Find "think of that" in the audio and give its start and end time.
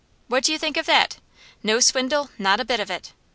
0.57-1.17